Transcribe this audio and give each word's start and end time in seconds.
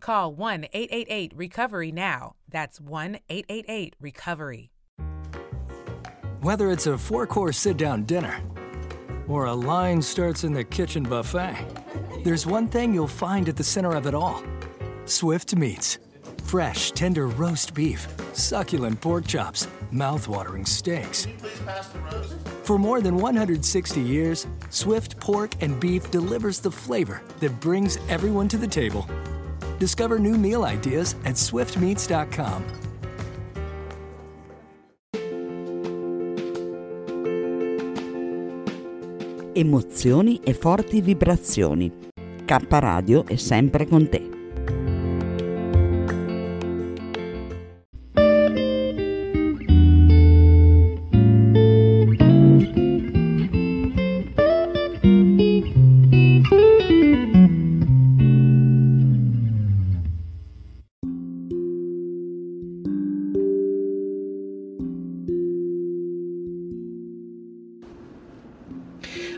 Call 0.00 0.34
1 0.34 0.66
888 0.72 1.32
Recovery 1.34 1.90
now. 1.90 2.34
That's 2.48 2.80
1 2.80 3.18
888 3.28 3.96
Recovery. 4.00 4.70
Whether 6.40 6.70
it's 6.70 6.86
a 6.86 6.96
four 6.96 7.26
course 7.26 7.58
sit 7.58 7.76
down 7.76 8.04
dinner 8.04 8.40
or 9.26 9.46
a 9.46 9.54
line 9.54 10.00
starts 10.00 10.44
in 10.44 10.52
the 10.52 10.62
kitchen 10.62 11.02
buffet, 11.02 11.56
there's 12.24 12.46
one 12.46 12.68
thing 12.68 12.94
you'll 12.94 13.08
find 13.08 13.48
at 13.48 13.56
the 13.56 13.64
center 13.64 13.96
of 13.96 14.06
it 14.06 14.14
all 14.14 14.42
Swift 15.06 15.56
Meats. 15.56 15.98
Fresh, 16.44 16.92
tender 16.92 17.26
roast 17.26 17.74
beef, 17.74 18.06
succulent 18.32 19.00
pork 19.00 19.26
chops, 19.26 19.66
mouth-watering 19.90 20.64
steaks. 20.64 21.26
For 22.62 22.78
more 22.78 23.00
than 23.00 23.16
160 23.16 24.00
years, 24.00 24.46
Swift 24.70 25.18
Pork 25.18 25.54
and 25.60 25.80
Beef 25.80 26.08
delivers 26.12 26.60
the 26.60 26.70
flavor 26.70 27.20
that 27.40 27.58
brings 27.60 27.98
everyone 28.08 28.46
to 28.48 28.58
the 28.58 28.66
table. 28.66 29.08
Discover 29.78 30.18
new 30.18 30.36
meal 30.38 30.64
ideas 30.64 31.16
at 31.24 31.36
swiftmeats.com. 31.36 32.62
Emozioni 39.52 40.40
e 40.44 40.52
forti 40.52 41.00
vibrazioni. 41.00 41.90
K 42.44 42.66
Radio 42.68 43.24
è 43.26 43.36
sempre 43.36 43.86
con 43.86 44.06
te. 44.08 44.35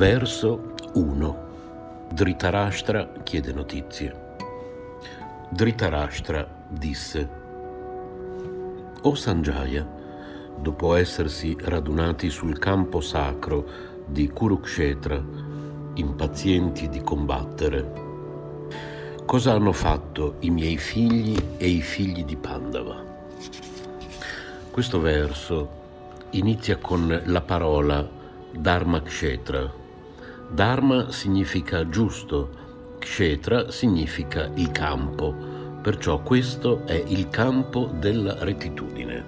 Verso 0.00 0.72
1. 0.94 2.08
Dhritarashtra 2.10 3.20
chiede 3.22 3.52
notizie. 3.52 4.34
Dhritarashtra 5.50 6.64
disse: 6.68 7.28
O 9.02 9.14
Sanjaya, 9.14 9.86
dopo 10.56 10.94
essersi 10.94 11.54
radunati 11.60 12.30
sul 12.30 12.58
campo 12.58 13.02
sacro 13.02 13.66
di 14.06 14.30
Kurukshetra, 14.30 15.22
impazienti 15.92 16.88
di 16.88 17.02
combattere, 17.02 17.92
cosa 19.26 19.52
hanno 19.52 19.72
fatto 19.72 20.36
i 20.38 20.48
miei 20.48 20.78
figli 20.78 21.36
e 21.58 21.68
i 21.68 21.82
figli 21.82 22.24
di 22.24 22.36
Pandava? 22.36 23.04
Questo 24.70 24.98
verso 24.98 25.68
inizia 26.30 26.78
con 26.78 27.20
la 27.26 27.40
parola 27.42 28.08
Dharma 28.50 29.02
Kshetra. 29.02 29.79
Dharma 30.52 31.12
significa 31.12 31.88
giusto, 31.88 32.48
Kshetra 32.98 33.70
significa 33.70 34.50
il 34.54 34.72
campo, 34.72 35.32
perciò 35.80 36.20
questo 36.22 36.84
è 36.86 37.02
il 37.06 37.28
campo 37.28 37.88
della 37.98 38.36
rettitudine. 38.40 39.24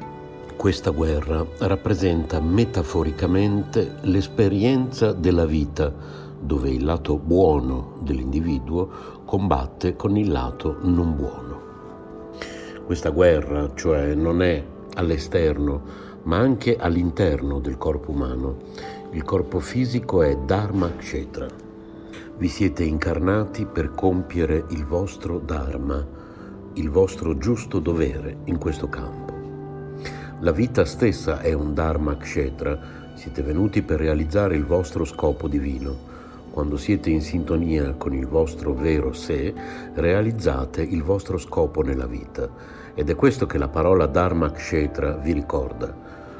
Questa 0.56 0.90
guerra 0.90 1.46
rappresenta 1.58 2.40
metaforicamente 2.40 3.98
l'esperienza 4.02 5.12
della 5.12 5.46
vita, 5.46 5.94
dove 6.40 6.70
il 6.70 6.84
lato 6.84 7.16
buono 7.18 7.98
dell'individuo 8.00 9.22
combatte 9.24 9.94
con 9.94 10.16
il 10.16 10.28
lato 10.28 10.78
non 10.82 11.14
buono. 11.14 11.60
Questa 12.84 13.10
guerra, 13.10 13.70
cioè, 13.74 14.14
non 14.14 14.42
è 14.42 14.62
all'esterno, 14.94 15.82
ma 16.24 16.38
anche 16.38 16.76
all'interno 16.76 17.60
del 17.60 17.78
corpo 17.78 18.10
umano. 18.10 18.58
Il 19.14 19.24
corpo 19.24 19.60
fisico 19.60 20.22
è 20.22 20.34
Dharma 20.36 20.90
Kshetra. 20.96 21.46
Vi 22.38 22.48
siete 22.48 22.82
incarnati 22.82 23.66
per 23.66 23.90
compiere 23.90 24.64
il 24.70 24.86
vostro 24.86 25.38
Dharma, 25.38 26.02
il 26.72 26.88
vostro 26.88 27.36
giusto 27.36 27.78
dovere 27.78 28.38
in 28.44 28.56
questo 28.56 28.88
campo. 28.88 29.34
La 30.40 30.50
vita 30.50 30.86
stessa 30.86 31.40
è 31.40 31.52
un 31.52 31.74
Dharma 31.74 32.16
Kshetra, 32.16 33.12
siete 33.12 33.42
venuti 33.42 33.82
per 33.82 34.00
realizzare 34.00 34.56
il 34.56 34.64
vostro 34.64 35.04
scopo 35.04 35.46
divino. 35.46 35.94
Quando 36.50 36.78
siete 36.78 37.10
in 37.10 37.20
sintonia 37.20 37.92
con 37.92 38.14
il 38.14 38.26
vostro 38.26 38.72
vero 38.72 39.12
sé, 39.12 39.52
realizzate 39.92 40.80
il 40.80 41.02
vostro 41.02 41.36
scopo 41.36 41.82
nella 41.82 42.06
vita. 42.06 42.48
Ed 42.94 43.10
è 43.10 43.14
questo 43.14 43.44
che 43.44 43.58
la 43.58 43.68
parola 43.68 44.06
Dharma 44.06 44.50
Kshetra 44.50 45.16
vi 45.16 45.34
ricorda. 45.34 45.94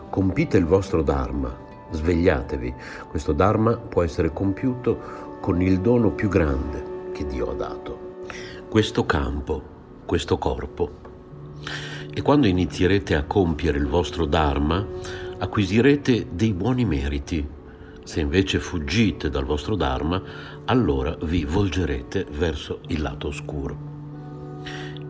Compite 0.09 0.57
il 0.57 0.65
vostro 0.65 1.03
Dharma, 1.03 1.69
svegliatevi. 1.93 2.75
Questo 3.09 3.33
Dharma 3.33 3.77
può 3.77 4.03
essere 4.03 4.33
compiuto 4.33 5.39
con 5.41 5.61
il 5.63 5.81
dono 5.81 6.11
più 6.11 6.29
grande 6.29 7.11
che 7.13 7.27
Dio 7.27 7.51
ha 7.51 7.55
dato. 7.55 8.11
Questo 8.69 9.07
campo 9.07 9.73
questo 10.13 10.37
corpo. 10.39 11.01
E 12.13 12.21
quando 12.21 12.47
inizierete 12.47 13.15
a 13.15 13.25
compiere 13.25 13.79
il 13.79 13.87
vostro 13.87 14.27
Dharma, 14.27 14.87
acquisirete 15.39 16.27
dei 16.31 16.53
buoni 16.53 16.85
meriti. 16.85 17.47
Se 18.05 18.21
invece 18.21 18.59
fuggite 18.59 19.31
dal 19.31 19.45
vostro 19.45 19.77
Dharma, 19.77 20.23
allora 20.67 21.17
vi 21.23 21.45
volgerete 21.45 22.27
verso 22.31 22.81
il 22.89 23.01
lato 23.01 23.29
oscuro. 23.29 23.92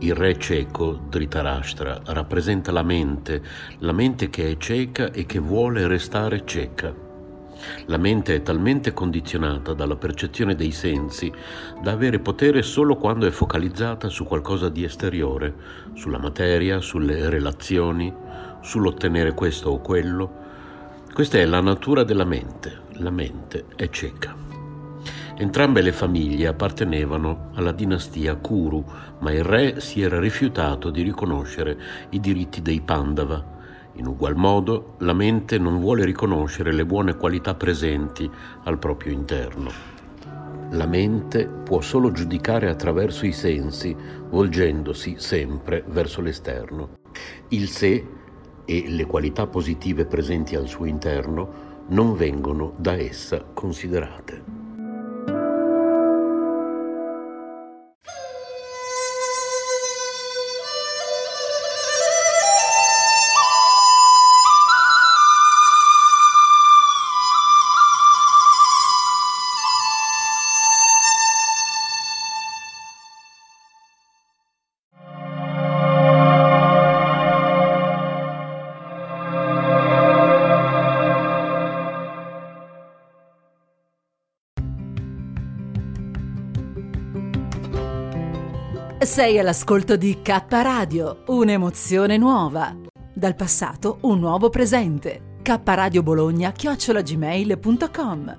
Il 0.02 0.16
re 0.16 0.36
cieco, 0.36 0.98
Dhritarashtra, 1.08 2.00
rappresenta 2.06 2.72
la 2.72 2.82
mente, 2.82 3.40
la 3.78 3.92
mente 3.92 4.30
che 4.30 4.50
è 4.50 4.56
cieca 4.56 5.12
e 5.12 5.26
che 5.26 5.38
vuole 5.38 5.86
restare 5.86 6.42
cieca. 6.44 6.92
La 7.86 7.98
mente 7.98 8.34
è 8.34 8.42
talmente 8.42 8.92
condizionata 8.92 9.74
dalla 9.74 9.94
percezione 9.94 10.56
dei 10.56 10.72
sensi 10.72 11.32
da 11.80 11.92
avere 11.92 12.18
potere 12.18 12.62
solo 12.62 12.96
quando 12.96 13.28
è 13.28 13.30
focalizzata 13.30 14.08
su 14.08 14.24
qualcosa 14.24 14.68
di 14.68 14.82
esteriore, 14.82 15.54
sulla 15.94 16.18
materia, 16.18 16.80
sulle 16.80 17.30
relazioni, 17.30 18.12
sull'ottenere 18.60 19.34
questo 19.34 19.70
o 19.70 19.78
quello. 19.78 20.40
Questa 21.12 21.38
è 21.38 21.44
la 21.44 21.60
natura 21.60 22.02
della 22.02 22.24
mente. 22.24 22.80
La 22.94 23.10
mente 23.10 23.66
è 23.76 23.88
cieca. 23.88 24.51
Entrambe 25.42 25.82
le 25.82 25.90
famiglie 25.90 26.46
appartenevano 26.46 27.50
alla 27.54 27.72
dinastia 27.72 28.36
Kuru, 28.36 28.84
ma 29.18 29.32
il 29.32 29.42
re 29.42 29.80
si 29.80 30.00
era 30.00 30.20
rifiutato 30.20 30.88
di 30.90 31.02
riconoscere 31.02 31.76
i 32.10 32.20
diritti 32.20 32.62
dei 32.62 32.80
Pandava. 32.80 33.44
In 33.94 34.06
ugual 34.06 34.36
modo, 34.36 34.94
la 34.98 35.12
mente 35.12 35.58
non 35.58 35.80
vuole 35.80 36.04
riconoscere 36.04 36.72
le 36.72 36.86
buone 36.86 37.16
qualità 37.16 37.56
presenti 37.56 38.30
al 38.62 38.78
proprio 38.78 39.12
interno. 39.12 39.72
La 40.70 40.86
mente 40.86 41.48
può 41.48 41.80
solo 41.80 42.12
giudicare 42.12 42.68
attraverso 42.68 43.26
i 43.26 43.32
sensi, 43.32 43.96
volgendosi 44.30 45.16
sempre 45.18 45.82
verso 45.88 46.20
l'esterno. 46.20 46.98
Il 47.48 47.66
sé 47.66 48.06
e 48.64 48.84
le 48.86 49.06
qualità 49.06 49.48
positive 49.48 50.04
presenti 50.04 50.54
al 50.54 50.68
suo 50.68 50.84
interno 50.84 51.80
non 51.88 52.14
vengono 52.14 52.74
da 52.76 52.92
essa 52.92 53.42
considerate. 53.42 54.61
Sei 89.04 89.38
all'ascolto 89.38 89.96
di 89.96 90.22
K 90.22 90.44
Radio, 90.48 91.24
un'emozione 91.26 92.16
nuova. 92.16 92.74
Dal 93.12 93.34
passato 93.34 93.98
un 94.02 94.20
nuovo 94.20 94.48
presente. 94.48 95.38
K 95.42 95.60
Radio 95.64 96.04
Bologna 96.04 96.52
chiocciolagmail.com 96.52 98.38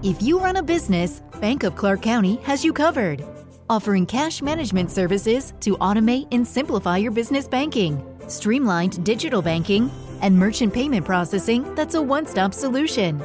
If 0.00 0.22
you 0.22 0.38
run 0.38 0.56
a 0.56 0.62
business, 0.62 1.20
Bank 1.40 1.62
of 1.62 1.74
Clark 1.74 2.00
County 2.00 2.40
has 2.44 2.64
you 2.64 2.72
covered. 2.72 3.22
Offering 3.68 4.06
cash 4.06 4.40
management 4.40 4.90
services 4.90 5.52
to 5.60 5.76
automate 5.76 6.26
and 6.32 6.44
simplify 6.44 6.96
your 6.96 7.12
business 7.12 7.46
banking, 7.46 8.02
streamlined 8.28 9.04
digital 9.04 9.42
banking, 9.42 9.90
and 10.22 10.36
merchant 10.36 10.72
payment 10.72 11.04
processing 11.04 11.64
that's 11.74 11.94
a 11.94 12.02
one 12.02 12.26
stop 12.26 12.54
solution. 12.54 13.22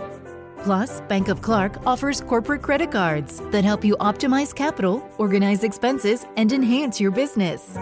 Plus, 0.64 1.02
Bank 1.02 1.28
of 1.28 1.42
Clark 1.42 1.86
offers 1.86 2.22
corporate 2.22 2.62
credit 2.62 2.90
cards 2.90 3.42
that 3.52 3.66
help 3.66 3.84
you 3.84 3.98
optimize 3.98 4.56
capital, 4.56 5.06
organize 5.18 5.64
expenses, 5.64 6.26
and 6.38 6.54
enhance 6.54 7.02
your 7.02 7.12
business. 7.12 7.76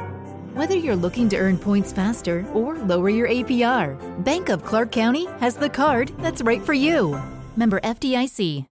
Whether 0.56 0.76
you're 0.76 0.96
looking 0.96 1.30
to 1.30 1.38
earn 1.38 1.58
points 1.60 1.94
faster 1.94 2.44
or 2.54 2.80
lower 2.80 3.10
your 3.10 3.30
APR, 3.30 3.96
Bank 4.24 4.50
of 4.50 4.66
Clark 4.66 4.92
County 4.92 5.28
has 5.40 5.56
the 5.56 5.70
card 5.70 6.12
that's 6.20 6.42
right 6.42 6.62
for 6.62 6.74
you. 6.74 7.22
Member 7.56 7.80
FDIC. 7.82 8.71